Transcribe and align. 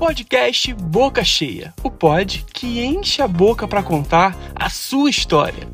Podcast 0.00 0.72
Boca 0.72 1.22
Cheia, 1.22 1.74
o 1.84 1.90
pod 1.90 2.46
que 2.54 2.82
enche 2.82 3.20
a 3.20 3.28
boca 3.28 3.68
para 3.68 3.82
contar 3.82 4.34
a 4.54 4.70
sua 4.70 5.10
história. 5.10 5.68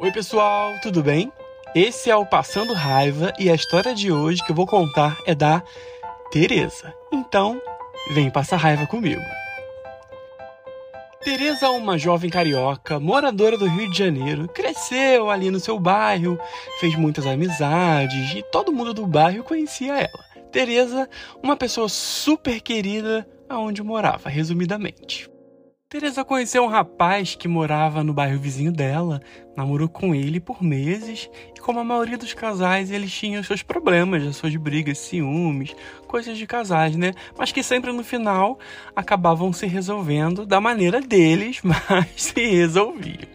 Oi, 0.00 0.10
pessoal, 0.10 0.72
tudo 0.80 1.02
bem? 1.02 1.30
Esse 1.74 2.08
é 2.08 2.16
o 2.16 2.24
Passando 2.24 2.72
Raiva 2.72 3.30
e 3.38 3.50
a 3.50 3.54
história 3.54 3.94
de 3.94 4.10
hoje 4.10 4.42
que 4.42 4.52
eu 4.52 4.56
vou 4.56 4.66
contar 4.66 5.18
é 5.26 5.34
da 5.34 5.62
Teresa. 6.32 6.94
Então, 7.12 7.60
vem 8.12 8.30
passar 8.30 8.56
raiva 8.56 8.86
comigo. 8.86 9.20
Teresa 11.22 11.66
é 11.66 11.68
uma 11.68 11.98
jovem 11.98 12.30
carioca, 12.30 12.98
moradora 12.98 13.58
do 13.58 13.68
Rio 13.68 13.90
de 13.90 13.98
Janeiro, 13.98 14.48
cresceu 14.48 15.28
ali 15.28 15.50
no 15.50 15.60
seu 15.60 15.78
bairro, 15.78 16.38
fez 16.80 16.96
muitas 16.96 17.26
amizades 17.26 18.34
e 18.34 18.42
todo 18.50 18.72
mundo 18.72 18.94
do 18.94 19.06
bairro 19.06 19.44
conhecia 19.44 19.92
ela. 19.92 20.33
Teresa, 20.54 21.10
uma 21.42 21.56
pessoa 21.56 21.88
super 21.88 22.60
querida 22.60 23.28
aonde 23.48 23.82
morava, 23.82 24.28
resumidamente. 24.28 25.28
Teresa 25.88 26.24
conheceu 26.24 26.62
um 26.62 26.68
rapaz 26.68 27.34
que 27.34 27.48
morava 27.48 28.04
no 28.04 28.14
bairro 28.14 28.38
vizinho 28.38 28.70
dela, 28.70 29.20
namorou 29.56 29.88
com 29.88 30.14
ele 30.14 30.38
por 30.38 30.62
meses, 30.62 31.28
e 31.56 31.60
como 31.60 31.80
a 31.80 31.84
maioria 31.84 32.16
dos 32.16 32.32
casais, 32.34 32.92
eles 32.92 33.12
tinham 33.12 33.42
seus 33.42 33.64
problemas, 33.64 34.22
as 34.22 34.36
suas 34.36 34.54
brigas, 34.54 34.98
ciúmes, 34.98 35.74
coisas 36.06 36.38
de 36.38 36.46
casais, 36.46 36.94
né? 36.94 37.14
Mas 37.36 37.50
que 37.50 37.60
sempre 37.60 37.90
no 37.90 38.04
final 38.04 38.56
acabavam 38.94 39.52
se 39.52 39.66
resolvendo 39.66 40.46
da 40.46 40.60
maneira 40.60 41.00
deles, 41.00 41.58
mas 41.66 42.06
se 42.14 42.46
resolviam. 42.46 43.28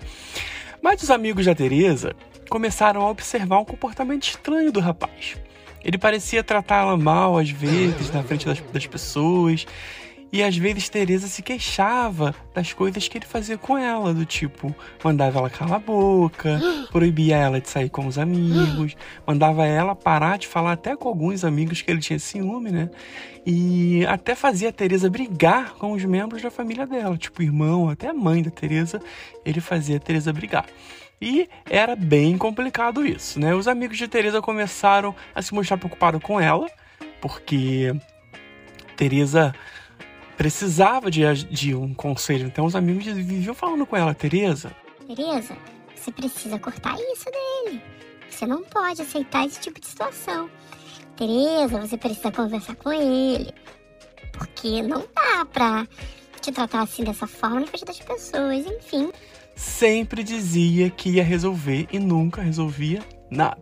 Mas 0.82 1.04
os 1.04 1.12
amigos 1.12 1.46
da 1.46 1.54
Teresa 1.54 2.16
começaram 2.50 3.02
a 3.02 3.10
observar 3.10 3.60
um 3.60 3.66
comportamento 3.66 4.24
estranho 4.24 4.72
do 4.72 4.80
rapaz. 4.80 5.36
Ele 5.84 5.98
parecia 5.98 6.44
tratá-la 6.44 6.98
mal 6.98 7.38
às 7.38 7.50
vezes 7.50 8.12
na 8.12 8.24
frente 8.24 8.46
das, 8.46 8.60
das 8.74 8.86
pessoas 8.86 9.66
e 10.32 10.44
às 10.44 10.56
vezes 10.56 10.88
Teresa 10.90 11.28
se 11.28 11.42
queixava 11.42 12.36
das 12.54 12.72
coisas 12.72 13.08
que 13.08 13.18
ele 13.18 13.26
fazia 13.26 13.58
com 13.58 13.76
ela, 13.76 14.14
do 14.14 14.26
tipo, 14.26 14.74
mandava 15.04 15.40
ela 15.40 15.50
calar 15.50 15.78
a 15.78 15.80
boca, 15.80 16.62
proibia 16.92 17.36
ela 17.36 17.60
de 17.60 17.68
sair 17.68 17.90
com 17.90 18.06
os 18.06 18.18
amigos, 18.20 18.96
mandava 19.26 19.66
ela 19.66 19.96
parar 19.96 20.38
de 20.38 20.48
falar 20.48 20.74
até 20.74 20.96
com 20.96 21.08
alguns 21.08 21.44
amigos 21.44 21.82
que 21.82 21.90
ele 21.90 22.00
tinha 22.00 22.20
ciúme, 22.20 22.72
né? 22.72 22.92
E 23.44 24.06
até 24.06 24.36
fazia 24.36 24.70
a 24.70 24.72
Teresa 24.72 25.10
brigar 25.10 25.74
com 25.74 25.94
os 25.94 26.06
membros 26.06 26.44
da 26.44 26.52
família 26.52 26.86
dela, 26.86 27.18
tipo 27.18 27.42
irmão, 27.42 27.90
até 27.90 28.10
a 28.10 28.14
mãe 28.14 28.44
da 28.44 28.52
Teresa, 28.52 29.02
ele 29.44 29.60
fazia 29.60 29.98
a 29.98 30.00
Teresa 30.00 30.32
brigar. 30.32 30.66
E 31.22 31.50
era 31.70 31.96
bem 31.96 32.38
complicado 32.38 33.06
isso, 33.06 33.40
né? 33.40 33.54
Os 33.54 33.68
amigos 33.68 33.98
de 33.98 34.08
Teresa 34.08 34.42
começaram 34.42 35.14
a 35.36 35.42
se 35.42 35.54
mostrar 35.54 35.78
preocupados 35.78 36.22
com 36.22 36.40
ela, 36.40 36.70
porque 37.22 37.94
Teresa 38.96 39.54
precisava 40.38 41.12
de, 41.12 41.22
de 41.46 41.76
um 41.76 41.94
conselho. 41.94 42.48
Então 42.48 42.66
os 42.66 42.76
amigos 42.76 43.04
viviam 43.04 43.54
falando 43.54 43.86
com 43.86 43.98
ela, 43.98 44.14
Teresa. 44.14 44.74
Teresa, 45.06 45.58
você 45.94 46.12
precisa 46.12 46.58
cortar 46.58 46.96
isso 46.96 47.26
dele. 47.26 47.82
Você 48.30 48.46
não 48.46 48.64
pode 48.64 49.02
aceitar 49.02 49.46
esse 49.46 49.60
tipo 49.60 49.82
de 49.82 49.88
situação. 49.88 50.50
Teresa, 51.18 51.82
você 51.82 51.98
precisa 51.98 52.32
conversar 52.32 52.76
com 52.76 52.94
ele. 52.94 53.54
Porque 54.32 54.82
não 54.82 55.06
dá 55.14 55.44
pra 55.44 55.86
te 56.40 56.54
tratar 56.54 56.84
assim 56.84 57.04
dessa 57.04 57.28
forma 57.28 57.60
na 57.60 57.68
frente 57.68 57.84
das 57.84 58.00
pessoas, 58.00 58.66
enfim. 58.66 59.12
Sempre 59.60 60.24
dizia 60.24 60.90
que 60.90 61.10
ia 61.10 61.24
resolver 61.24 61.86
e 61.92 62.00
nunca 62.00 62.42
resolvia 62.42 63.04
nada. 63.30 63.62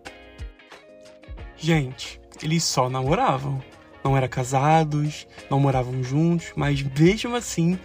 Gente, 1.57 2.21
eles 2.43 2.63
só 2.63 2.87
namoravam 2.87 3.59
não 4.03 4.15
eram 4.15 4.27
casados, 4.27 5.27
não 5.49 5.59
moravam 5.59 6.03
juntos, 6.03 6.53
mas 6.55 6.83
mesmo 6.83 7.35
assim, 7.35 7.79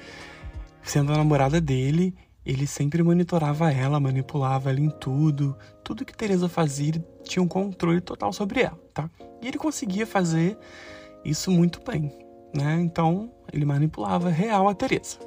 sendo 0.83 1.11
a 1.11 1.17
namorada 1.17 1.59
dele, 1.59 2.15
ele 2.45 2.67
sempre 2.67 3.03
monitorava 3.03 3.73
ela, 3.73 3.99
manipulava 3.99 4.69
ela 4.69 4.79
em 4.79 4.91
tudo. 4.91 5.57
Tudo 5.83 6.05
que 6.05 6.15
Teresa 6.15 6.51
fazia, 6.51 6.91
ele 6.91 7.05
tinha 7.25 7.43
um 7.43 7.49
controle 7.49 8.03
total 8.03 8.31
sobre 8.31 8.61
ela, 8.61 8.79
tá? 8.93 9.09
E 9.41 9.49
ele 9.49 9.57
conseguia 9.57 10.07
fazer 10.07 10.59
isso 11.25 11.51
muito 11.51 11.81
bem, 11.83 12.15
né? 12.55 12.79
Então, 12.79 13.33
ele 13.51 13.65
manipulava 13.65 14.29
real 14.29 14.69
a 14.69 14.75
Teresa. 14.75 15.19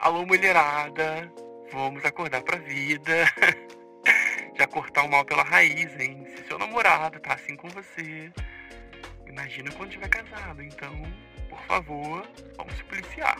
Alô, 0.00 0.26
mulherada, 0.26 1.32
vamos 1.72 2.04
acordar 2.04 2.42
pra 2.42 2.58
vida. 2.58 3.26
Já 4.58 4.66
cortar 4.66 5.04
o 5.04 5.10
mal 5.10 5.24
pela 5.24 5.42
raiz, 5.42 5.98
hein? 5.98 6.26
Se 6.36 6.46
seu 6.46 6.58
namorado 6.58 7.18
tá 7.20 7.34
assim 7.34 7.56
com 7.56 7.68
você, 7.68 8.30
Imagina 9.32 9.72
quando 9.72 9.90
tiver 9.90 10.08
casado, 10.08 10.62
então, 10.62 10.92
por 11.48 11.58
favor, 11.60 12.28
vamos 12.54 12.74
se 12.74 12.84
policiar. 12.84 13.38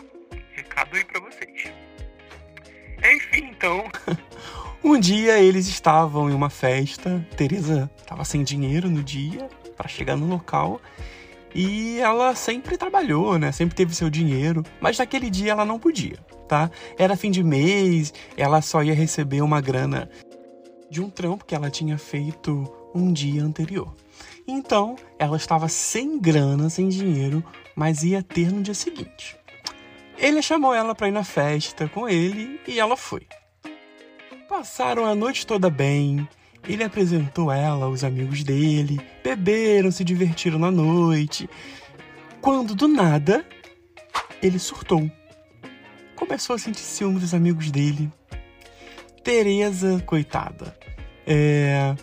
Recado 0.53 0.95
aí 0.95 1.05
para 1.05 1.21
vocês. 1.21 1.71
Enfim, 3.13 3.51
então. 3.51 3.87
um 4.83 4.99
dia 4.99 5.37
eles 5.39 5.67
estavam 5.67 6.31
em 6.31 6.33
uma 6.33 6.49
festa, 6.49 7.23
Teresa 7.37 7.91
estava 7.95 8.25
sem 8.25 8.43
dinheiro 8.43 8.89
no 8.89 9.03
dia 9.03 9.47
para 9.77 9.87
chegar 9.87 10.15
no 10.15 10.25
local. 10.25 10.81
E 11.55 11.99
ela 11.99 12.35
sempre 12.35 12.77
trabalhou, 12.77 13.37
né? 13.37 13.51
Sempre 13.51 13.75
teve 13.75 13.95
seu 13.95 14.09
dinheiro, 14.09 14.63
mas 14.81 14.97
naquele 14.97 15.29
dia 15.29 15.51
ela 15.51 15.65
não 15.65 15.79
podia, 15.79 16.17
tá? 16.47 16.71
Era 16.97 17.15
fim 17.15 17.29
de 17.29 17.43
mês, 17.43 18.13
ela 18.35 18.61
só 18.61 18.83
ia 18.83 18.93
receber 18.93 19.41
uma 19.41 19.61
grana 19.61 20.09
de 20.89 21.01
um 21.01 21.09
trampo 21.09 21.45
que 21.45 21.55
ela 21.55 21.69
tinha 21.69 21.97
feito 21.97 22.71
um 22.93 23.11
dia 23.11 23.43
anterior. 23.43 23.93
Então, 24.47 24.95
ela 25.17 25.37
estava 25.37 25.67
sem 25.67 26.19
grana, 26.19 26.69
sem 26.69 26.89
dinheiro, 26.89 27.43
mas 27.75 28.03
ia 28.03 28.21
ter 28.21 28.51
no 28.51 28.61
dia 28.61 28.73
seguinte. 28.73 29.37
Ele 30.17 30.41
chamou 30.41 30.73
ela 30.73 30.93
para 30.93 31.07
ir 31.07 31.11
na 31.11 31.23
festa 31.23 31.87
com 31.87 32.07
ele 32.07 32.59
e 32.67 32.79
ela 32.79 32.95
foi. 32.95 33.27
Passaram 34.47 35.05
a 35.05 35.15
noite 35.15 35.47
toda 35.47 35.69
bem. 35.69 36.27
Ele 36.67 36.83
apresentou 36.83 37.51
ela 37.51 37.85
aos 37.85 38.03
amigos 38.03 38.43
dele, 38.43 39.01
beberam, 39.23 39.91
se 39.91 40.03
divertiram 40.03 40.57
na 40.57 40.71
noite. 40.71 41.49
Quando 42.39 42.73
do 42.73 42.87
nada, 42.87 43.45
ele 44.41 44.59
surtou. 44.59 45.09
Começou 46.15 46.55
a 46.55 46.59
sentir 46.59 46.81
ciúme 46.81 47.19
dos 47.19 47.33
amigos 47.33 47.69
dele. 47.69 48.09
Teresa, 49.23 50.01
coitada. 50.05 50.77
É, 51.27 51.95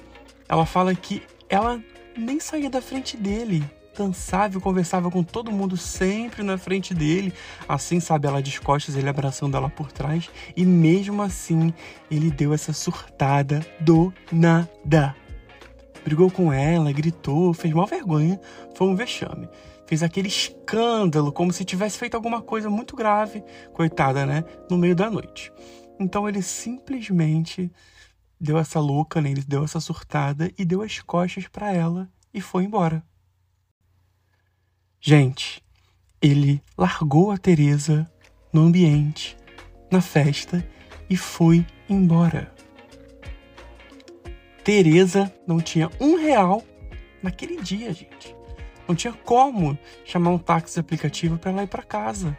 ela 0.48 0.66
fala 0.66 0.94
que 0.94 1.22
ela 1.48 1.82
nem 2.16 2.38
saía 2.38 2.68
da 2.68 2.82
frente 2.82 3.16
dele. 3.16 3.64
E 4.04 4.60
conversava 4.60 5.10
com 5.10 5.22
todo 5.22 5.52
mundo 5.52 5.76
sempre 5.76 6.42
na 6.42 6.56
frente 6.56 6.94
dele. 6.94 7.32
Assim, 7.68 8.00
sabe, 8.00 8.26
ela 8.26 8.42
de 8.42 8.60
costas, 8.60 8.96
ele 8.96 9.08
abraçando 9.08 9.56
ela 9.56 9.68
por 9.68 9.92
trás. 9.92 10.30
E 10.56 10.64
mesmo 10.64 11.20
assim, 11.22 11.74
ele 12.10 12.30
deu 12.30 12.54
essa 12.54 12.72
surtada 12.72 13.60
do 13.80 14.12
nada. 14.32 15.14
Brigou 16.04 16.30
com 16.30 16.52
ela, 16.52 16.90
gritou, 16.92 17.52
fez 17.52 17.74
mal 17.74 17.86
vergonha. 17.86 18.40
Foi 18.74 18.88
um 18.88 18.96
vexame. 18.96 19.48
Fez 19.86 20.02
aquele 20.02 20.28
escândalo, 20.28 21.32
como 21.32 21.52
se 21.52 21.64
tivesse 21.64 21.98
feito 21.98 22.14
alguma 22.14 22.40
coisa 22.40 22.70
muito 22.70 22.96
grave, 22.96 23.42
coitada, 23.74 24.24
né? 24.24 24.44
No 24.70 24.78
meio 24.78 24.94
da 24.94 25.10
noite. 25.10 25.52
Então 25.98 26.28
ele 26.28 26.40
simplesmente 26.40 27.70
deu 28.40 28.56
essa 28.56 28.80
louca, 28.80 29.20
né? 29.20 29.30
Ele 29.30 29.42
deu 29.42 29.64
essa 29.64 29.80
surtada 29.80 30.50
e 30.56 30.64
deu 30.64 30.80
as 30.80 31.00
costas 31.00 31.46
para 31.48 31.72
ela 31.72 32.08
e 32.32 32.40
foi 32.40 32.64
embora. 32.64 33.04
Gente, 35.02 35.64
ele 36.20 36.62
largou 36.76 37.30
a 37.30 37.38
Teresa 37.38 38.10
no 38.52 38.60
ambiente, 38.60 39.34
na 39.90 40.02
festa 40.02 40.62
e 41.08 41.16
foi 41.16 41.64
embora. 41.88 42.54
Teresa 44.62 45.34
não 45.46 45.58
tinha 45.58 45.88
um 45.98 46.16
real 46.16 46.62
naquele 47.22 47.62
dia, 47.62 47.94
gente. 47.94 48.36
Não 48.86 48.94
tinha 48.94 49.14
como 49.14 49.78
chamar 50.04 50.32
um 50.32 50.38
táxi 50.38 50.78
aplicativo 50.78 51.38
para 51.38 51.50
ela 51.50 51.62
ir 51.62 51.68
para 51.68 51.82
casa. 51.82 52.36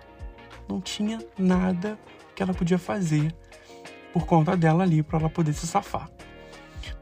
Não 0.70 0.80
tinha 0.80 1.18
nada 1.40 1.98
que 2.36 2.44
ela 2.44 2.54
podia 2.54 2.78
fazer 2.78 3.36
por 4.14 4.28
conta 4.28 4.56
dela 4.56 4.84
ali 4.84 5.02
para 5.02 5.18
ela 5.18 5.30
poder 5.32 5.54
se 5.54 5.66
safar. 5.66 6.12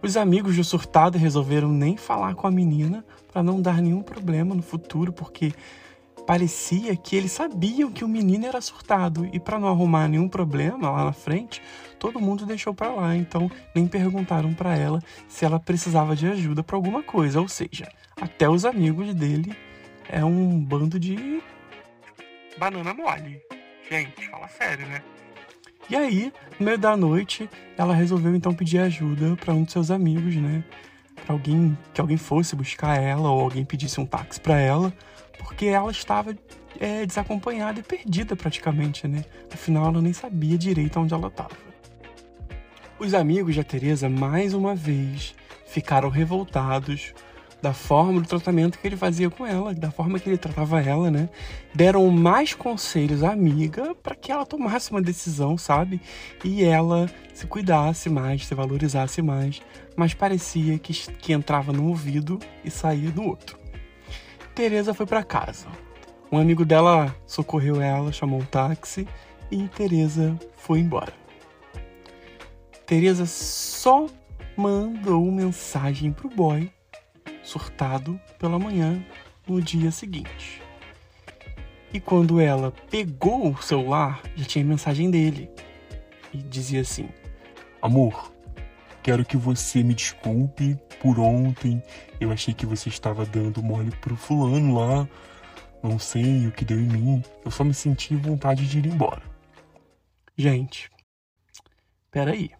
Os 0.02 0.16
amigos 0.16 0.56
do 0.56 0.64
surtado 0.64 1.18
resolveram 1.18 1.70
nem 1.70 1.98
falar 1.98 2.34
com 2.34 2.48
a 2.48 2.52
menina 2.52 3.04
para 3.32 3.44
não 3.44 3.62
dar 3.62 3.82
nenhum 3.82 4.02
problema 4.02 4.56
no 4.56 4.62
futuro, 4.62 5.12
porque 5.12 5.52
parecia 6.26 6.96
que 6.96 7.16
eles 7.16 7.34
sabiam 7.34 7.92
que 7.92 8.04
o 8.04 8.08
menino 8.08 8.46
era 8.46 8.62
surtado 8.62 9.28
e 9.34 9.40
para 9.40 9.60
não 9.60 9.68
arrumar 9.68 10.08
nenhum 10.08 10.30
problema 10.30 10.90
lá 10.90 11.04
na 11.04 11.12
frente, 11.12 11.62
todo 11.98 12.20
mundo 12.20 12.46
deixou 12.46 12.74
para 12.74 12.92
lá, 12.92 13.16
então 13.16 13.52
nem 13.76 13.88
perguntaram 13.88 14.54
para 14.54 14.78
ela 14.78 15.02
se 15.28 15.44
ela 15.44 15.60
precisava 15.60 16.16
de 16.16 16.28
ajuda 16.28 16.64
para 16.64 16.78
alguma 16.78 17.04
coisa, 17.04 17.42
ou 17.42 17.48
seja, 17.48 17.92
até 18.22 18.48
os 18.48 18.64
amigos 18.64 19.14
dele 19.14 19.54
é 20.08 20.24
um 20.24 20.60
bando 20.64 20.98
de 20.98 21.44
banana 22.58 22.94
mole. 22.94 23.42
Gente, 23.90 24.30
fala 24.30 24.48
sério, 24.48 24.86
né? 24.88 25.02
E 25.90 25.96
aí, 25.96 26.32
no 26.60 26.66
meio 26.68 26.78
da 26.78 26.96
noite, 26.96 27.50
ela 27.76 27.96
resolveu 27.96 28.36
então 28.36 28.54
pedir 28.54 28.78
ajuda 28.78 29.36
para 29.36 29.54
um 29.56 29.64
de 29.64 29.72
seus 29.72 29.90
amigos, 29.90 30.36
né? 30.36 30.64
Para 31.26 31.34
alguém 31.34 31.76
que 31.94 32.00
alguém 32.00 32.16
fosse 32.16 32.56
buscar 32.56 33.02
ela 33.02 33.32
ou 33.32 33.42
alguém 33.42 33.66
pedisse 33.66 34.00
um 34.00 34.06
táxi 34.06 34.40
para 34.40 34.60
ela, 34.60 34.94
porque 35.40 35.66
ela 35.66 35.90
estava 35.90 36.36
é, 36.80 37.08
desacompanhada 37.08 37.80
e 37.80 37.84
perdida 37.84 38.36
praticamente, 38.36 39.08
né? 39.08 39.26
Afinal, 39.52 39.88
ela 39.88 40.02
nem 40.02 40.14
sabia 40.14 40.60
direito 40.60 41.00
onde 41.00 41.12
ela 41.12 41.28
estava. 41.28 41.58
Os 43.00 43.16
amigos 43.16 43.56
da 43.56 43.64
Teresa, 43.64 44.08
mais 44.08 44.54
uma 44.54 44.76
vez, 44.76 45.34
ficaram 45.66 46.10
revoltados 46.10 47.16
da 47.62 47.74
forma 47.74 48.22
do 48.22 48.28
tratamento 48.28 48.80
que 48.80 48.88
ele 48.88 48.96
fazia 48.96 49.30
com 49.30 49.46
ela, 49.46 49.74
da 49.74 49.92
forma 49.92 50.20
que 50.20 50.30
ele 50.30 50.38
tratava 50.38 50.82
ela, 50.82 51.12
né? 51.12 51.30
Deram 51.74 52.10
mais 52.10 52.54
conselhos 52.54 53.24
à 53.24 53.32
amiga 53.32 53.94
para 53.96 54.16
que 54.16 54.32
ela 54.32 54.46
tomasse 54.46 54.92
uma 54.92 55.02
decisão, 55.02 55.58
sabe? 55.58 56.02
E 56.44 56.64
ela 56.64 57.10
se 57.34 57.46
cuidasse 57.46 58.10
mais, 58.10 58.46
se 58.46 58.56
valorizasse 58.56 59.22
mais, 59.22 59.62
mas 59.96 60.14
parecia 60.14 60.80
que, 60.80 60.94
que 60.94 61.34
entrava 61.34 61.74
num 61.74 61.90
ouvido 61.90 62.40
e 62.64 62.72
saía 62.72 63.12
no 63.12 63.28
outro. 63.28 63.58
Teresa 64.56 64.94
foi 64.94 65.06
para 65.06 65.24
casa. 65.24 65.68
Um 66.32 66.38
amigo 66.38 66.64
dela 66.64 67.16
socorreu 67.26 67.82
ela, 67.82 68.12
chamou 68.12 68.40
um 68.40 68.46
táxi 68.46 69.08
e 69.52 69.68
Teresa 69.68 70.38
foi 70.56 70.80
embora. 70.80 71.14
Teresa 72.86 73.26
só 73.26 74.08
mandou 74.56 75.32
mensagem 75.32 76.12
pro 76.12 76.30
boy 76.30 76.72
surtado 77.50 78.20
pela 78.38 78.60
manhã 78.60 79.04
no 79.48 79.62
dia 79.62 79.92
seguinte. 79.92 80.62
E 81.92 82.00
quando 82.00 82.40
ela 82.40 82.72
pegou 82.92 83.52
o 83.52 83.62
celular, 83.62 84.22
já 84.36 84.46
tinha 84.46 84.64
mensagem 84.64 85.10
dele. 85.10 85.50
E 86.32 86.38
dizia 86.38 86.82
assim: 86.82 87.10
Amor, 87.82 88.32
quero 89.02 89.26
que 89.26 89.36
você 89.36 89.82
me 89.82 89.96
desculpe 89.96 90.78
por 91.02 91.20
ontem. 91.20 91.82
Eu 92.20 92.32
achei 92.32 92.54
que 92.54 92.68
você 92.68 92.90
estava 92.90 93.26
dando 93.26 93.64
mole 93.64 93.92
pro 93.98 94.16
fulano 94.16 94.76
lá. 94.76 95.10
Não 95.82 95.98
sei 95.98 96.46
o 96.46 96.52
que 96.52 96.64
deu 96.64 96.80
em 96.80 96.88
mim. 96.88 97.24
Eu 97.44 97.50
só 97.50 97.64
me 97.64 97.74
senti 97.74 98.16
vontade 98.16 98.68
de 98.68 98.78
ir 98.78 98.86
embora. 98.86 99.24
Gente, 100.38 100.92
peraí. 102.12 102.52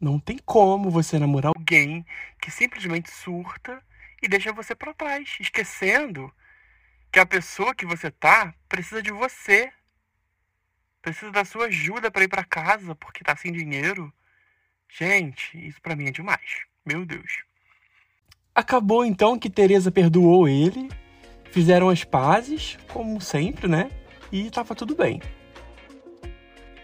Não 0.00 0.20
tem 0.20 0.38
como 0.38 0.90
você 0.90 1.18
namorar 1.18 1.52
alguém 1.56 2.06
que 2.40 2.52
simplesmente 2.52 3.10
surta 3.10 3.82
e 4.22 4.28
deixa 4.28 4.52
você 4.52 4.74
para 4.74 4.94
trás, 4.94 5.36
esquecendo 5.40 6.32
que 7.10 7.18
a 7.18 7.26
pessoa 7.26 7.74
que 7.74 7.86
você 7.86 8.10
tá 8.10 8.54
precisa 8.68 9.02
de 9.02 9.10
você. 9.10 9.72
Precisa 11.00 11.30
da 11.30 11.44
sua 11.44 11.66
ajuda 11.66 12.10
para 12.10 12.24
ir 12.24 12.28
para 12.28 12.44
casa 12.44 12.94
porque 12.94 13.24
tá 13.24 13.34
sem 13.36 13.52
dinheiro. 13.52 14.12
Gente, 14.88 15.56
isso 15.66 15.80
para 15.80 15.96
mim 15.96 16.08
é 16.08 16.10
demais. 16.10 16.64
Meu 16.84 17.04
Deus. 17.06 17.44
Acabou 18.54 19.04
então 19.04 19.38
que 19.38 19.48
Teresa 19.48 19.90
perdoou 19.90 20.48
ele, 20.48 20.88
fizeram 21.52 21.88
as 21.88 22.02
pazes, 22.02 22.76
como 22.88 23.20
sempre, 23.20 23.68
né? 23.68 23.90
E 24.32 24.50
tava 24.50 24.74
tudo 24.74 24.96
bem. 24.96 25.22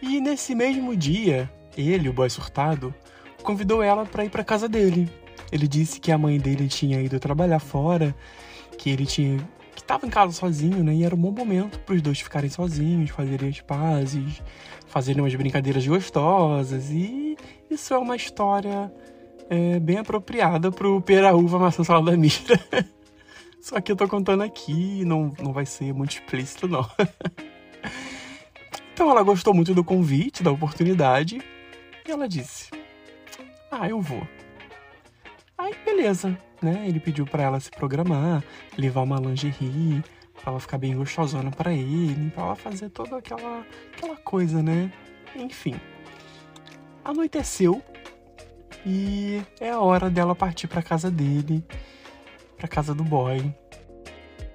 E 0.00 0.20
nesse 0.20 0.54
mesmo 0.54 0.96
dia, 0.96 1.50
ele, 1.76 2.08
o 2.08 2.12
boy 2.12 2.30
surtado, 2.30 2.94
convidou 3.42 3.82
ela 3.82 4.06
para 4.06 4.24
ir 4.24 4.30
para 4.30 4.44
casa 4.44 4.68
dele. 4.68 5.10
Ele 5.54 5.68
disse 5.68 6.00
que 6.00 6.10
a 6.10 6.18
mãe 6.18 6.36
dele 6.36 6.66
tinha 6.66 7.00
ido 7.00 7.20
trabalhar 7.20 7.60
fora, 7.60 8.12
que 8.76 8.90
ele 8.90 9.06
tinha 9.06 9.38
que 9.72 9.82
estava 9.82 10.04
em 10.04 10.10
casa 10.10 10.32
sozinho, 10.32 10.82
né? 10.82 10.92
E 10.92 11.04
era 11.04 11.14
um 11.14 11.18
bom 11.18 11.30
momento 11.30 11.78
para 11.78 11.94
os 11.94 12.02
dois 12.02 12.20
ficarem 12.20 12.50
sozinhos, 12.50 13.10
fazerem 13.10 13.50
as 13.50 13.60
pazes, 13.60 14.42
fazerem 14.88 15.22
umas 15.22 15.34
brincadeiras 15.36 15.86
gostosas. 15.86 16.90
E 16.90 17.36
isso 17.70 17.94
é 17.94 17.98
uma 17.98 18.16
história 18.16 18.92
é, 19.48 19.78
bem 19.78 19.98
apropriada 19.98 20.72
pro 20.72 21.00
Peraúva 21.00 21.56
Maçã 21.56 21.84
Salada 21.84 22.16
Mira. 22.16 22.34
Só 23.62 23.80
que 23.80 23.92
eu 23.92 23.96
tô 23.96 24.08
contando 24.08 24.42
aqui, 24.42 25.04
não, 25.04 25.32
não 25.40 25.52
vai 25.52 25.66
ser 25.66 25.94
muito 25.94 26.14
explícito, 26.14 26.66
não. 26.66 26.84
então 28.92 29.08
ela 29.08 29.22
gostou 29.22 29.54
muito 29.54 29.72
do 29.72 29.84
convite, 29.84 30.42
da 30.42 30.50
oportunidade, 30.50 31.40
e 32.06 32.10
ela 32.10 32.28
disse: 32.28 32.70
ah, 33.70 33.88
eu 33.88 34.00
vou. 34.00 34.26
Aí, 35.56 35.74
beleza, 35.84 36.36
né? 36.60 36.84
Ele 36.88 36.98
pediu 36.98 37.24
para 37.24 37.44
ela 37.44 37.60
se 37.60 37.70
programar, 37.70 38.42
levar 38.76 39.02
uma 39.02 39.20
lingerie, 39.20 40.02
pra 40.34 40.50
ela 40.50 40.60
ficar 40.60 40.78
bem 40.78 40.96
gostosona 40.96 41.50
para 41.50 41.72
ele, 41.72 42.30
pra 42.30 42.44
ela 42.44 42.56
fazer 42.56 42.90
toda 42.90 43.18
aquela, 43.18 43.64
aquela 43.96 44.16
coisa, 44.16 44.62
né? 44.62 44.92
Enfim. 45.36 45.80
Anoiteceu 47.04 47.82
e 48.84 49.42
é 49.60 49.70
a 49.70 49.80
hora 49.80 50.10
dela 50.10 50.34
partir 50.34 50.66
para 50.66 50.82
casa 50.82 51.10
dele, 51.10 51.64
para 52.56 52.66
casa 52.66 52.92
do 52.94 53.04
boy. 53.04 53.54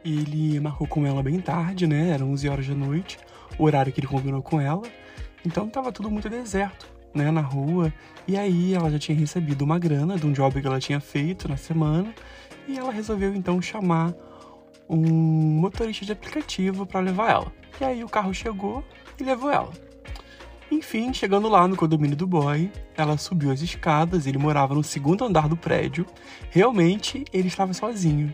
Ele 0.04 0.60
marcou 0.60 0.88
com 0.88 1.06
ela 1.06 1.24
bem 1.24 1.40
tarde, 1.40 1.88
né? 1.88 2.10
Eram 2.10 2.32
11 2.32 2.50
horas 2.50 2.68
da 2.68 2.76
noite, 2.76 3.18
o 3.58 3.64
horário 3.64 3.92
que 3.94 4.02
ele 4.02 4.08
combinou 4.08 4.42
com 4.42 4.60
ela. 4.60 4.84
Então 5.46 5.70
tava 5.70 5.92
tudo 5.92 6.12
muito 6.12 6.30
deserto 6.30 6.99
né, 7.14 7.32
na 7.32 7.42
rua. 7.42 7.94
E 8.28 8.38
aí 8.38 8.74
ela 8.74 8.90
já 8.90 9.00
tinha 9.00 9.18
recebido 9.18 9.64
uma 9.64 9.80
grana 9.80 10.18
de 10.18 10.26
um 10.26 10.32
job 10.32 10.62
que 10.62 10.68
ela 10.68 10.80
tinha 10.80 11.00
feito 11.00 11.48
na 11.48 11.58
semana. 11.58 12.14
E 12.68 12.78
ela 12.78 12.92
resolveu 12.92 13.34
então 13.34 13.62
chamar 13.62 14.14
um 14.88 15.02
motorista 15.02 16.06
de 16.06 16.12
aplicativo 16.12 16.86
para 16.86 17.00
levar 17.00 17.32
ela. 17.32 17.52
E 17.80 17.84
aí 17.84 18.04
o 18.04 18.10
carro 18.10 18.34
chegou 18.34 18.84
e 19.20 19.24
levou 19.24 19.52
ela. 19.52 19.72
Enfim, 20.72 21.12
chegando 21.12 21.50
lá 21.50 21.68
no 21.68 21.76
condomínio 21.76 22.16
do 22.16 22.28
boy, 22.28 22.72
ela 22.96 23.18
subiu 23.18 23.52
as 23.52 23.62
escadas, 23.62 24.28
ele 24.28 24.38
morava 24.38 24.76
no 24.76 24.84
segundo 24.84 25.26
andar 25.26 25.50
do 25.50 25.58
prédio. 25.58 26.06
Realmente, 26.52 27.26
ele 27.34 27.48
estava 27.48 27.74
sozinho. 27.74 28.34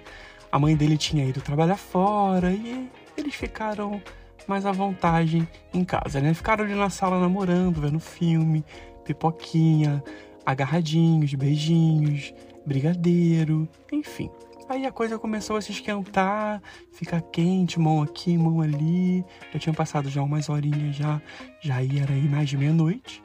A 0.51 0.59
mãe 0.59 0.75
dele 0.75 0.97
tinha 0.97 1.25
ido 1.25 1.39
trabalhar 1.39 1.77
fora 1.77 2.51
e 2.51 2.89
eles 3.15 3.35
ficaram 3.35 4.01
mais 4.47 4.65
à 4.65 4.71
vontade 4.71 5.47
em 5.73 5.83
casa, 5.83 6.19
né? 6.19 6.33
Ficaram 6.33 6.63
ali 6.63 6.75
na 6.75 6.89
sala 6.89 7.19
namorando, 7.19 7.81
vendo 7.81 7.99
filme, 7.99 8.63
pipoquinha, 9.03 10.03
agarradinhos, 10.45 11.33
beijinhos, 11.33 12.33
brigadeiro, 12.65 13.67
enfim. 13.91 14.29
Aí 14.67 14.85
a 14.85 14.91
coisa 14.91 15.19
começou 15.19 15.57
a 15.57 15.61
se 15.61 15.71
esquentar, 15.71 16.61
ficar 16.91 17.21
quente, 17.21 17.79
mão 17.79 18.01
aqui, 18.01 18.35
mão 18.35 18.61
ali. 18.61 19.23
Já 19.53 19.59
tinha 19.59 19.73
passado 19.73 20.09
já 20.09 20.23
umas 20.23 20.49
horinhas 20.49 20.95
já, 20.95 21.21
já 21.61 21.83
ia 21.83 22.01
era 22.01 22.13
aí 22.13 22.27
mais 22.27 22.49
de 22.49 22.57
meia-noite. 22.57 23.21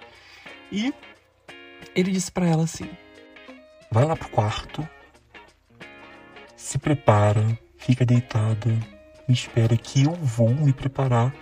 E 0.70 0.92
ele 1.94 2.12
disse 2.12 2.30
para 2.30 2.46
ela 2.46 2.64
assim: 2.64 2.90
Vai 3.90 4.04
lá 4.04 4.14
pro 4.14 4.28
quarto, 4.28 4.86
se 6.54 6.78
prepara, 6.78 7.58
fica 7.78 8.04
deitada, 8.04 8.70
me 9.30 9.34
espera 9.34 9.76
que 9.76 10.02
eu 10.02 10.12
vou 10.14 10.50
me 10.50 10.72
preparar 10.72 11.32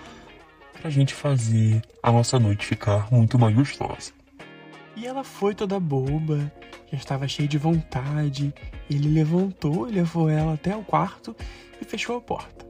pra 0.75 0.91
gente 0.91 1.15
fazer 1.15 1.81
a 2.03 2.13
nossa 2.13 2.39
noite 2.39 2.67
ficar 2.67 3.11
muito 3.11 3.39
mais 3.39 3.57
gostosa. 3.57 4.13
E 4.95 5.07
ela 5.07 5.25
foi 5.25 5.55
toda 5.55 5.81
boba, 5.81 6.53
já 6.93 6.99
estava 6.99 7.27
cheia 7.27 7.49
de 7.49 7.57
vontade. 7.57 8.53
Ele 8.91 9.09
levantou, 9.09 9.87
levou 9.87 10.29
ela 10.29 10.53
até 10.53 10.77
o 10.77 10.85
quarto 10.85 11.35
e 11.81 11.85
fechou 11.87 12.19
a 12.19 12.21
porta. 12.21 12.67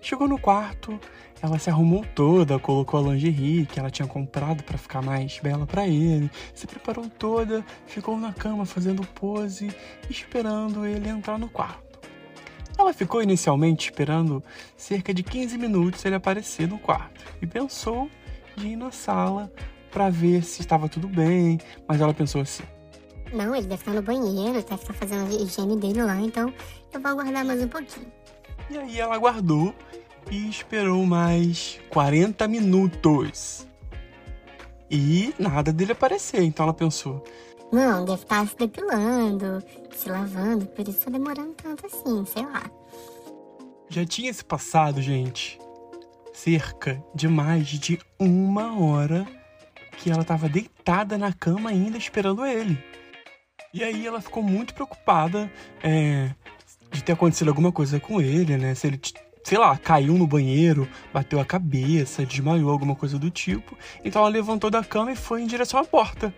Chegou 0.00 0.26
no 0.26 0.38
quarto, 0.38 0.98
ela 1.40 1.56
se 1.60 1.70
arrumou 1.70 2.04
toda, 2.12 2.58
colocou 2.58 2.98
a 2.98 3.12
lingerie 3.12 3.66
que 3.66 3.78
ela 3.78 3.90
tinha 3.90 4.08
comprado 4.08 4.64
para 4.64 4.78
ficar 4.78 5.00
mais 5.00 5.38
bela 5.38 5.64
para 5.64 5.86
ele, 5.86 6.28
se 6.54 6.66
preparou 6.66 7.08
toda, 7.08 7.64
ficou 7.86 8.18
na 8.18 8.32
cama 8.32 8.66
fazendo 8.66 9.06
pose, 9.06 9.70
esperando 10.10 10.84
ele 10.84 11.08
entrar 11.08 11.38
no 11.38 11.48
quarto. 11.48 11.87
Ela 12.78 12.92
ficou 12.92 13.20
inicialmente 13.20 13.86
esperando 13.86 14.42
cerca 14.76 15.12
de 15.12 15.24
15 15.24 15.58
minutos 15.58 16.04
ele 16.04 16.14
aparecer 16.14 16.68
no 16.68 16.78
quarto 16.78 17.20
e 17.42 17.46
pensou 17.46 18.08
de 18.56 18.68
ir 18.68 18.76
na 18.76 18.92
sala 18.92 19.52
para 19.90 20.08
ver 20.08 20.44
se 20.44 20.60
estava 20.60 20.88
tudo 20.88 21.08
bem, 21.08 21.58
mas 21.88 22.00
ela 22.00 22.14
pensou 22.14 22.40
assim: 22.40 22.62
Não, 23.32 23.54
ele 23.54 23.66
deve 23.66 23.82
estar 23.82 23.92
no 23.92 24.02
banheiro, 24.02 24.52
deve 24.52 24.58
estar 24.58 24.78
fazendo 24.78 25.26
a 25.26 25.34
higiene 25.34 25.76
dele 25.76 26.02
lá, 26.02 26.16
então 26.20 26.54
eu 26.92 27.00
vou 27.00 27.10
aguardar 27.10 27.44
mais 27.44 27.62
um 27.62 27.68
pouquinho. 27.68 28.12
E 28.70 28.78
aí 28.78 29.00
ela 29.00 29.16
aguardou 29.16 29.74
e 30.30 30.48
esperou 30.48 31.04
mais 31.04 31.80
40 31.90 32.46
minutos. 32.46 33.66
E 34.90 35.34
nada 35.38 35.72
dele 35.72 35.92
aparecer, 35.92 36.42
então 36.42 36.64
ela 36.64 36.74
pensou: 36.74 37.24
não, 37.70 38.04
deve 38.04 38.22
estar 38.22 38.46
se 38.46 38.56
depilando, 38.56 39.62
se 39.94 40.08
lavando, 40.08 40.66
por 40.66 40.88
isso 40.88 41.04
tá 41.04 41.10
demorando 41.10 41.52
tanto 41.52 41.86
assim, 41.86 42.24
sei 42.24 42.44
lá. 42.44 42.62
Já 43.90 44.06
tinha 44.06 44.32
se 44.32 44.44
passado, 44.44 45.02
gente, 45.02 45.58
cerca 46.32 47.02
de 47.14 47.28
mais 47.28 47.66
de 47.66 47.98
uma 48.18 48.78
hora 48.80 49.26
que 49.98 50.10
ela 50.10 50.22
estava 50.22 50.48
deitada 50.48 51.18
na 51.18 51.32
cama 51.32 51.70
ainda 51.70 51.98
esperando 51.98 52.46
ele. 52.46 52.82
E 53.74 53.84
aí 53.84 54.06
ela 54.06 54.20
ficou 54.20 54.42
muito 54.42 54.72
preocupada 54.72 55.50
é, 55.82 56.30
de 56.90 57.04
ter 57.04 57.12
acontecido 57.12 57.48
alguma 57.48 57.70
coisa 57.70 58.00
com 58.00 58.20
ele, 58.20 58.56
né? 58.56 58.74
Se 58.74 58.86
ele, 58.86 59.00
sei 59.44 59.58
lá, 59.58 59.76
caiu 59.76 60.14
no 60.14 60.26
banheiro, 60.26 60.88
bateu 61.12 61.38
a 61.38 61.44
cabeça, 61.44 62.24
desmaiou, 62.24 62.70
alguma 62.70 62.94
coisa 62.94 63.18
do 63.18 63.30
tipo. 63.30 63.76
Então 64.02 64.22
ela 64.22 64.30
levantou 64.30 64.70
da 64.70 64.82
cama 64.82 65.12
e 65.12 65.16
foi 65.16 65.42
em 65.42 65.46
direção 65.46 65.78
à 65.78 65.84
porta 65.84 66.32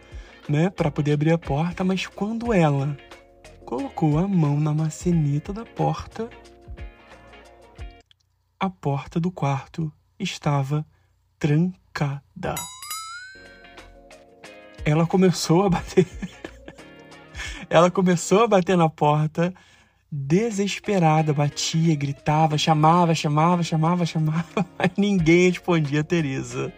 né, 0.51 0.69
para 0.69 0.91
poder 0.91 1.13
abrir 1.13 1.33
a 1.33 1.39
porta, 1.39 1.85
mas 1.85 2.07
quando 2.07 2.53
ela 2.53 2.97
colocou 3.65 4.19
a 4.19 4.27
mão 4.27 4.59
na 4.59 4.75
maçaneta 4.75 5.53
da 5.53 5.65
porta, 5.65 6.29
a 8.59 8.69
porta 8.69 9.21
do 9.21 9.31
quarto 9.31 9.93
estava 10.19 10.85
trancada. 11.39 12.55
Ela 14.85 15.07
começou 15.07 15.65
a 15.65 15.71
bater. 15.71 16.07
Ela 17.71 17.89
começou 17.89 18.43
a 18.43 18.49
bater 18.49 18.77
na 18.77 18.89
porta, 18.89 19.55
desesperada, 20.11 21.33
batia, 21.33 21.95
gritava, 21.95 22.59
chamava, 22.59 23.15
chamava, 23.15 23.63
chamava, 23.63 24.05
chamava, 24.05 24.67
mas 24.77 24.91
ninguém 24.97 25.49
respondia 25.49 26.01
a 26.01 26.05
Teresa. 26.05 26.73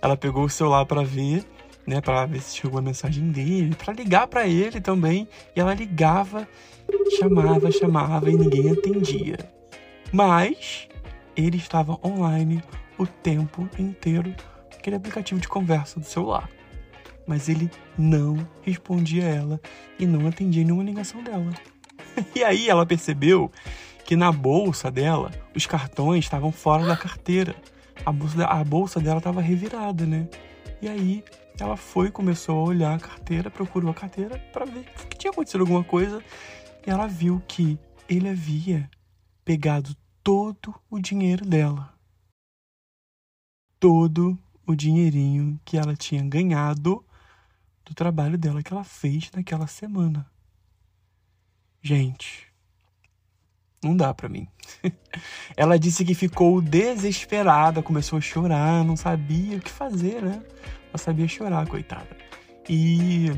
Ela 0.00 0.16
pegou 0.16 0.44
o 0.44 0.48
celular 0.48 0.86
para 0.86 1.04
ver, 1.04 1.44
né, 1.86 2.00
para 2.00 2.26
ver 2.26 2.40
se 2.40 2.56
chegou 2.56 2.78
a 2.78 2.82
mensagem 2.82 3.30
dele, 3.30 3.74
para 3.74 3.92
ligar 3.92 4.26
para 4.26 4.46
ele 4.46 4.80
também, 4.80 5.28
e 5.54 5.60
ela 5.60 5.74
ligava, 5.74 6.48
chamava, 7.18 7.70
chamava 7.70 8.30
e 8.30 8.34
ninguém 8.34 8.70
atendia. 8.70 9.38
Mas 10.12 10.88
ele 11.36 11.56
estava 11.56 11.98
online 12.04 12.62
o 12.98 13.06
tempo 13.06 13.68
inteiro, 13.78 14.34
aquele 14.72 14.96
aplicativo 14.96 15.40
de 15.40 15.48
conversa 15.48 15.98
do 15.98 16.06
celular. 16.06 16.48
Mas 17.26 17.48
ele 17.48 17.70
não 17.96 18.36
respondia 18.62 19.24
a 19.24 19.28
ela 19.28 19.60
e 19.98 20.06
não 20.06 20.26
atendia 20.26 20.62
nenhuma 20.64 20.84
ligação 20.84 21.22
dela. 21.22 21.50
E 22.32 22.44
aí 22.44 22.68
ela 22.68 22.86
percebeu 22.86 23.50
que 24.04 24.14
na 24.14 24.30
bolsa 24.30 24.88
dela 24.88 25.32
os 25.52 25.66
cartões 25.66 26.24
estavam 26.24 26.52
fora 26.52 26.86
da 26.86 26.96
carteira. 26.96 27.56
A 28.06 28.12
bolsa, 28.12 28.44
a 28.44 28.62
bolsa 28.62 29.00
dela 29.00 29.18
estava 29.18 29.40
revirada, 29.40 30.06
né? 30.06 30.28
E 30.80 30.88
aí 30.88 31.24
ela 31.58 31.76
foi, 31.76 32.10
começou 32.10 32.58
a 32.58 32.68
olhar 32.68 32.94
a 32.94 33.00
carteira, 33.00 33.50
procurou 33.50 33.90
a 33.90 33.94
carteira 33.94 34.38
para 34.52 34.64
ver 34.64 34.84
que 35.08 35.18
tinha 35.18 35.30
acontecido 35.30 35.60
alguma 35.60 35.84
coisa. 35.84 36.22
E 36.86 36.90
ela 36.90 37.06
viu 37.06 37.42
que 37.46 37.78
ele 38.08 38.28
havia 38.28 38.90
pegado 39.44 39.96
todo 40.22 40.74
o 40.90 40.98
dinheiro 40.98 41.44
dela. 41.44 41.94
Todo 43.78 44.38
o 44.66 44.74
dinheirinho 44.74 45.60
que 45.64 45.76
ela 45.76 45.94
tinha 45.94 46.22
ganhado 46.22 47.04
do 47.84 47.94
trabalho 47.94 48.38
dela 48.38 48.62
que 48.62 48.72
ela 48.72 48.84
fez 48.84 49.30
naquela 49.32 49.66
semana. 49.66 50.26
Gente, 51.82 52.53
não 53.84 53.96
dá 53.96 54.12
para 54.14 54.28
mim. 54.28 54.48
ela 55.56 55.78
disse 55.78 56.04
que 56.04 56.14
ficou 56.14 56.60
desesperada, 56.60 57.82
começou 57.82 58.18
a 58.18 58.20
chorar, 58.20 58.84
não 58.84 58.96
sabia 58.96 59.58
o 59.58 59.60
que 59.60 59.70
fazer, 59.70 60.22
né? 60.22 60.42
Ela 60.88 60.98
sabia 60.98 61.28
chorar, 61.28 61.66
coitada. 61.66 62.16
E 62.68 63.30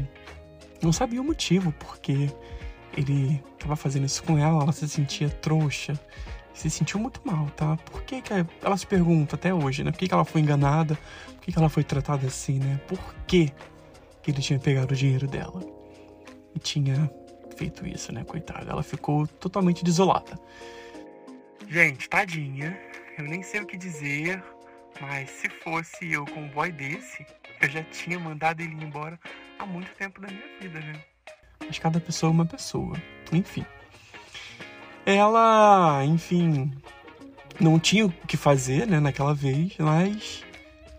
não 0.83 0.93
sabia 0.93 1.21
o 1.21 1.25
motivo, 1.25 1.73
porque 1.73 2.31
ele 2.97 3.43
estava 3.55 3.77
fazendo 3.77 4.07
isso 4.07 4.23
com 4.23 4.39
ela, 4.39 4.63
ela 4.63 4.73
se 4.73 4.89
sentia 4.89 5.29
trouxa, 5.29 5.99
se 6.55 6.71
sentiu 6.71 6.99
muito 6.99 7.21
mal, 7.25 7.47
tá? 7.57 7.77
Por 7.77 8.03
que, 8.03 8.23
que 8.23 8.33
ela 8.63 8.77
se 8.77 8.87
pergunta 8.87 9.37
até 9.37 9.53
hoje, 9.53 9.85
né? 9.85 9.91
Por 9.91 9.99
que, 9.99 10.09
que 10.09 10.15
ela 10.15 10.25
foi 10.25 10.41
enganada? 10.41 10.97
Por 11.27 11.41
que, 11.43 11.53
que 11.53 11.59
ela 11.59 11.69
foi 11.69 11.85
tratada 11.85 12.27
assim, 12.27 12.59
né? 12.59 12.81
Por 12.87 12.99
que, 13.27 13.53
que 14.23 14.31
ele 14.31 14.41
tinha 14.41 14.59
pegado 14.59 14.95
o 14.95 14.97
dinheiro 14.97 15.27
dela? 15.27 15.61
E 16.55 16.59
tinha 16.59 17.11
feito 17.57 17.87
isso, 17.87 18.13
né? 18.13 18.25
Coitada. 18.25 18.71
Ela 18.71 18.83
ficou 18.83 19.27
totalmente 19.27 19.85
desolada. 19.85 20.39
Gente, 21.69 22.09
tadinha. 22.09 22.79
Eu 23.19 23.25
nem 23.25 23.43
sei 23.43 23.61
o 23.61 23.67
que 23.67 23.77
dizer, 23.77 24.43
mas 25.01 25.31
se 25.31 25.49
fosse 25.49 26.13
eu 26.13 26.25
com 26.27 26.41
um 26.41 26.49
boy 26.49 26.71
desse, 26.71 27.25
eu 27.61 27.69
já 27.69 27.83
tinha 27.85 28.19
mandado 28.19 28.61
ele 28.61 28.75
embora 28.85 29.19
há 29.59 29.65
muito 29.65 29.91
tempo 29.97 30.21
da 30.21 30.29
minha 30.29 30.61
vida, 30.61 30.79
né? 30.81 31.01
Mas 31.67 31.79
cada 31.79 31.99
pessoa 31.99 32.31
é 32.31 32.35
uma 32.35 32.47
pessoa. 32.47 33.01
Enfim. 33.33 33.65
Ela, 35.07 36.05
enfim, 36.05 36.73
não 37.61 37.79
tinha 37.79 38.07
o 38.07 38.11
que 38.11 38.37
fazer, 38.37 38.87
né, 38.87 39.01
naquela 39.01 39.35
vez, 39.35 39.75
mas 39.79 40.45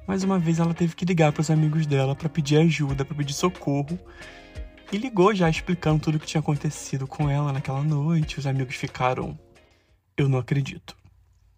mais 0.08 0.24
uma 0.24 0.40
vez 0.40 0.60
ela 0.60 0.74
teve 0.74 0.96
que 0.96 1.04
ligar 1.04 1.34
para 1.34 1.42
os 1.42 1.52
amigos 1.52 1.86
dela 1.86 2.16
para 2.16 2.30
pedir 2.30 2.58
ajuda, 2.58 3.04
para 3.04 3.16
pedir 3.16 3.34
socorro 3.34 4.00
e 4.92 4.98
ligou 4.98 5.36
já 5.36 5.50
explicando 5.50 6.02
tudo 6.02 6.16
o 6.16 6.20
que 6.20 6.26
tinha 6.26 6.40
acontecido 6.40 7.06
com 7.06 7.30
ela 7.30 7.52
naquela 7.52 7.84
noite. 7.84 8.40
Os 8.40 8.48
amigos 8.48 8.76
ficaram. 8.76 9.38
Eu 10.16 10.30
não 10.30 10.40
acredito. 10.40 10.96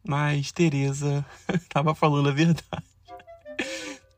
Mas 0.06 0.52
Teresa 0.52 1.24
estava 1.54 1.94
falando 1.94 2.30
a 2.30 2.34
verdade. 2.34 2.84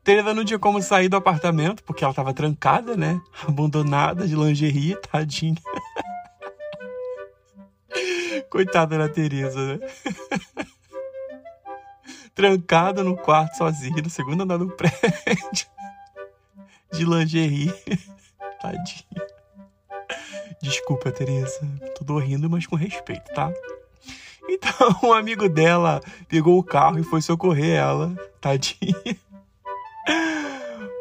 Teresa 0.02 0.34
não 0.34 0.44
tinha 0.44 0.58
como 0.58 0.82
sair 0.82 1.08
do 1.08 1.16
apartamento, 1.16 1.84
porque 1.84 2.02
ela 2.02 2.10
estava 2.10 2.34
trancada, 2.34 2.96
né? 2.96 3.20
Abandonada 3.46 4.26
de 4.26 4.34
lingerie, 4.34 4.96
tadinha. 4.96 5.54
Coitada 8.50 8.98
da 8.98 9.08
Teresa, 9.08 9.76
né? 9.76 9.78
Trancada 12.34 13.04
no 13.04 13.16
quarto 13.16 13.58
sozinha, 13.58 14.02
no 14.02 14.10
segundo 14.10 14.42
andar 14.42 14.56
do 14.56 14.68
prédio. 14.68 15.68
De 16.92 17.04
lingerie. 17.04 17.72
Tadinha. 18.62 19.26
Desculpa, 20.62 21.10
Teresa. 21.10 21.60
Tô 21.96 22.18
rindo, 22.18 22.48
mas 22.48 22.64
com 22.64 22.76
respeito, 22.76 23.34
tá? 23.34 23.52
Então, 24.48 24.96
um 25.02 25.12
amigo 25.12 25.48
dela 25.48 26.00
pegou 26.28 26.56
o 26.56 26.62
carro 26.62 27.00
e 27.00 27.02
foi 27.02 27.20
socorrer 27.20 27.76
ela. 27.76 28.14
Tadinha. 28.40 28.94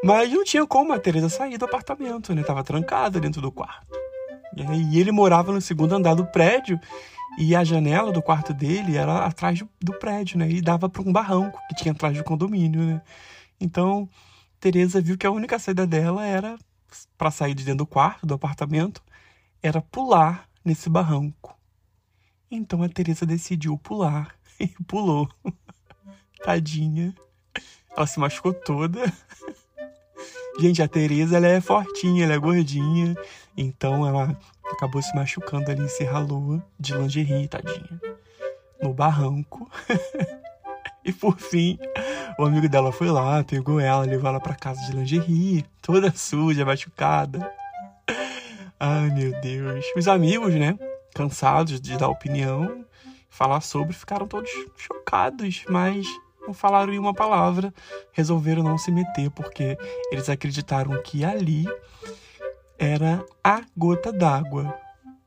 Mas 0.03 0.31
não 0.31 0.43
tinha 0.43 0.65
como 0.65 0.91
a 0.91 0.99
Teresa 0.99 1.29
sair 1.29 1.59
do 1.59 1.65
apartamento, 1.65 2.33
né? 2.33 2.41
Tava 2.41 2.63
trancada 2.63 3.19
dentro 3.19 3.39
do 3.39 3.51
quarto. 3.51 3.95
E 4.91 4.99
ele 4.99 5.11
morava 5.11 5.51
no 5.51 5.61
segundo 5.61 5.93
andar 5.93 6.15
do 6.15 6.25
prédio 6.25 6.79
e 7.37 7.55
a 7.55 7.63
janela 7.63 8.11
do 8.11 8.23
quarto 8.23 8.55
dele 8.55 8.97
era 8.97 9.25
atrás 9.25 9.63
do 9.79 9.93
prédio, 9.99 10.39
né? 10.39 10.49
E 10.49 10.61
dava 10.61 10.89
para 10.89 11.03
um 11.03 11.13
barranco 11.13 11.59
que 11.69 11.75
tinha 11.75 11.91
atrás 11.91 12.17
do 12.17 12.23
condomínio, 12.23 12.81
né? 12.81 13.01
Então, 13.59 14.09
Teresa 14.59 14.99
viu 14.99 15.15
que 15.15 15.27
a 15.27 15.31
única 15.31 15.59
saída 15.59 15.85
dela 15.85 16.25
era 16.25 16.57
para 17.17 17.31
sair 17.31 17.53
de 17.53 17.63
dentro 17.63 17.79
do 17.79 17.87
quarto, 17.87 18.25
do 18.25 18.33
apartamento, 18.33 19.01
era 19.61 19.81
pular 19.81 20.47
nesse 20.63 20.89
barranco. 20.89 21.57
Então 22.49 22.83
a 22.83 22.89
Teresa 22.89 23.25
decidiu 23.25 23.77
pular 23.77 24.35
e 24.59 24.67
pulou. 24.83 25.29
Tadinha. 26.43 27.15
Ela 27.95 28.07
se 28.07 28.19
machucou 28.19 28.53
toda. 28.53 29.01
Gente, 30.59 30.81
a 30.81 30.87
Teresa 30.87 31.37
ela 31.37 31.47
é 31.47 31.61
fortinha, 31.61 32.25
ela 32.25 32.33
é 32.33 32.37
gordinha, 32.37 33.15
então 33.55 34.05
ela 34.05 34.37
acabou 34.71 35.01
se 35.01 35.15
machucando 35.15 35.71
ali, 35.71 35.87
se 35.87 36.03
ralou 36.03 36.61
de 36.79 36.93
lingerie, 36.93 37.47
tadinha, 37.47 38.01
no 38.81 38.93
barranco. 38.93 39.71
e 41.05 41.13
por 41.13 41.39
fim, 41.39 41.79
o 42.37 42.45
amigo 42.45 42.67
dela 42.67 42.91
foi 42.91 43.09
lá, 43.09 43.43
pegou 43.43 43.79
ela, 43.79 44.03
levou 44.03 44.29
ela 44.29 44.39
para 44.39 44.55
casa 44.55 44.81
de 44.85 44.93
lingerie, 44.93 45.65
toda 45.81 46.11
suja, 46.11 46.65
machucada. 46.65 47.51
Ai, 48.79 49.09
meu 49.11 49.39
Deus. 49.41 49.85
Os 49.95 50.07
amigos, 50.07 50.53
né, 50.55 50.77
cansados 51.13 51.79
de 51.79 51.97
dar 51.97 52.07
opinião, 52.07 52.83
falar 53.29 53.61
sobre, 53.61 53.93
ficaram 53.93 54.27
todos 54.27 54.49
chocados, 54.75 55.63
mas 55.69 56.05
não 56.45 56.53
falaram 56.53 56.93
em 56.93 56.99
uma 56.99 57.13
palavra, 57.13 57.73
resolveram 58.11 58.63
não 58.63 58.77
se 58.77 58.91
meter 58.91 59.29
porque 59.31 59.77
eles 60.11 60.29
acreditaram 60.29 61.01
que 61.03 61.23
ali 61.23 61.65
era 62.77 63.23
a 63.43 63.61
gota 63.77 64.11
d'água 64.11 64.73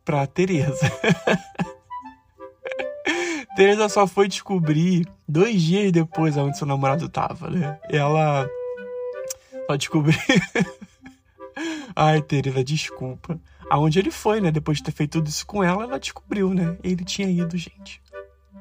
para 0.05 0.27
Teresa. 0.27 0.91
Teresa 3.57 3.89
só 3.89 4.07
foi 4.07 4.27
descobrir 4.27 5.07
dois 5.29 5.63
dias 5.63 5.93
depois 5.93 6.37
onde 6.37 6.59
seu 6.59 6.67
namorado 6.67 7.09
tava, 7.09 7.49
né? 7.49 7.79
Ela 7.89 8.49
só 9.67 9.77
descobriu. 9.77 10.19
Ai, 11.95 12.21
Teresa, 12.21 12.65
desculpa. 12.65 13.39
Aonde 13.71 14.01
ele 14.01 14.11
foi, 14.11 14.41
né? 14.41 14.51
Depois 14.51 14.79
de 14.79 14.85
ter 14.85 14.93
feito 14.93 15.13
tudo 15.13 15.29
isso 15.29 15.47
com 15.47 15.63
ela, 15.63 15.85
ela 15.85 15.99
descobriu, 16.01 16.53
né? 16.53 16.77
Ele 16.83 17.05
tinha 17.05 17.29
ido, 17.29 17.57
gente, 17.57 18.03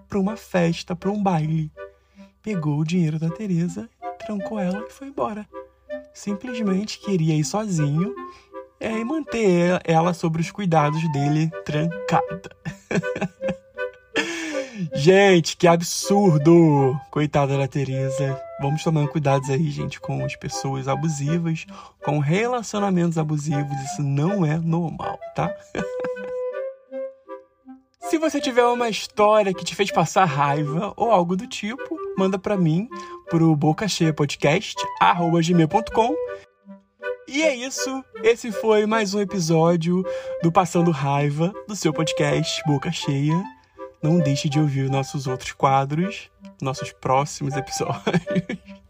pra 0.07 0.19
uma 0.19 0.37
festa, 0.37 0.95
pra 0.95 1.09
um 1.09 1.21
baile. 1.21 1.71
Pegou 2.43 2.79
o 2.79 2.85
dinheiro 2.85 3.17
da 3.17 3.29
Teresa, 3.29 3.89
trancou 4.19 4.59
ela 4.59 4.85
e 4.87 4.91
foi 4.91 5.07
embora. 5.07 5.47
Simplesmente 6.13 6.99
queria 6.99 7.35
ir 7.35 7.43
sozinho 7.43 8.13
é, 8.79 8.91
e 8.91 9.03
manter 9.03 9.81
ela 9.83 10.13
sobre 10.13 10.41
os 10.41 10.51
cuidados 10.51 11.01
dele 11.11 11.49
trancada. 11.65 12.55
Gente, 14.93 15.55
que 15.55 15.67
absurdo! 15.67 16.99
Coitada 17.11 17.57
da 17.57 17.67
Teresa. 17.67 18.41
Vamos 18.61 18.83
tomar 18.83 19.07
cuidados 19.07 19.49
aí, 19.49 19.69
gente, 19.69 19.99
com 19.99 20.23
as 20.25 20.35
pessoas 20.35 20.87
abusivas, 20.87 21.65
com 22.03 22.19
relacionamentos 22.19 23.17
abusivos. 23.17 23.77
Isso 23.85 24.01
não 24.01 24.45
é 24.45 24.57
normal, 24.57 25.19
tá? 25.35 25.53
Se 28.09 28.17
você 28.17 28.39
tiver 28.39 28.65
uma 28.65 28.89
história 28.89 29.53
que 29.53 29.63
te 29.63 29.75
fez 29.75 29.91
passar 29.91 30.25
raiva 30.25 30.93
ou 30.95 31.11
algo 31.11 31.35
do 31.35 31.47
tipo, 31.47 31.97
manda 32.17 32.37
para 32.37 32.57
mim 32.57 32.87
pro 33.29 33.55
bocacheiapodcast@gmail.com. 33.55 36.15
E 37.27 37.41
é 37.41 37.55
isso. 37.55 38.03
Esse 38.21 38.51
foi 38.51 38.85
mais 38.85 39.15
um 39.15 39.21
episódio 39.21 40.05
do 40.43 40.51
Passando 40.51 40.91
Raiva 40.91 41.51
do 41.67 41.75
seu 41.75 41.91
podcast 41.91 42.61
Boca 42.67 42.91
Cheia. 42.91 43.43
Não 44.03 44.19
deixe 44.19 44.49
de 44.49 44.59
ouvir 44.59 44.89
nossos 44.89 45.25
outros 45.25 45.53
quadros, 45.53 46.29
nossos 46.61 46.91
próximos 46.91 47.55
episódios. 47.55 48.03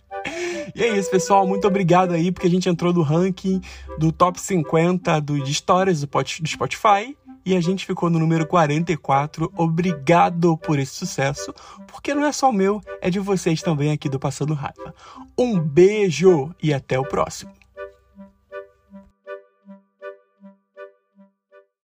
E 0.76 0.82
é 0.82 0.98
isso, 0.98 1.12
pessoal. 1.12 1.46
Muito 1.46 1.68
obrigado 1.68 2.14
aí, 2.14 2.32
porque 2.32 2.48
a 2.48 2.50
gente 2.50 2.68
entrou 2.68 2.92
do 2.92 3.02
ranking 3.02 3.62
do 4.00 4.12
top 4.12 4.40
50 4.40 5.20
do, 5.22 5.44
de 5.44 5.52
histórias 5.52 6.02
do, 6.02 6.08
do 6.08 6.48
Spotify 6.48 7.16
e 7.46 7.56
a 7.56 7.62
gente 7.62 7.86
ficou 7.86 8.10
no 8.10 8.18
número 8.18 8.48
44. 8.48 9.52
Obrigado 9.56 10.58
por 10.58 10.80
esse 10.80 10.96
sucesso, 10.96 11.54
porque 11.88 12.14
não 12.14 12.26
é 12.26 12.32
só 12.32 12.50
o 12.50 12.54
meu, 12.54 12.82
é 13.02 13.10
de 13.10 13.20
vocês 13.20 13.62
também 13.62 13.92
aqui 13.92 14.10
do 14.10 14.20
Passando 14.20 14.54
Raiva. 14.54 14.96
Um 15.38 15.60
beijo 15.60 16.52
e 16.62 16.74
até 16.74 16.98
o 16.98 17.04
próximo. 17.04 17.52